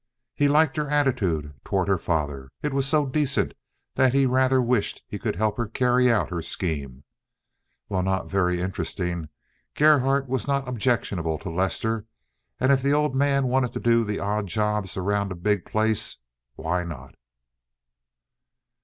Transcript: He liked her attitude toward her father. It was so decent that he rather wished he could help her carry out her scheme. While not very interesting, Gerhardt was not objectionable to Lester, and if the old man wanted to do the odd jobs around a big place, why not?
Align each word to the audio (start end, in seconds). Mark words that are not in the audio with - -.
He 0.33 0.47
liked 0.47 0.77
her 0.77 0.89
attitude 0.89 1.53
toward 1.63 1.87
her 1.87 1.99
father. 1.99 2.49
It 2.63 2.73
was 2.73 2.87
so 2.87 3.05
decent 3.05 3.53
that 3.93 4.15
he 4.15 4.25
rather 4.25 4.59
wished 4.59 5.03
he 5.05 5.19
could 5.19 5.35
help 5.35 5.57
her 5.57 5.67
carry 5.67 6.09
out 6.11 6.31
her 6.31 6.41
scheme. 6.41 7.03
While 7.85 8.01
not 8.01 8.27
very 8.27 8.61
interesting, 8.61 9.29
Gerhardt 9.75 10.27
was 10.27 10.47
not 10.47 10.67
objectionable 10.67 11.37
to 11.37 11.51
Lester, 11.51 12.07
and 12.59 12.71
if 12.71 12.81
the 12.81 12.93
old 12.93 13.13
man 13.15 13.45
wanted 13.45 13.73
to 13.73 13.79
do 13.79 14.03
the 14.03 14.17
odd 14.19 14.47
jobs 14.47 14.97
around 14.97 15.31
a 15.31 15.35
big 15.35 15.65
place, 15.65 16.17
why 16.55 16.83
not? 16.83 17.13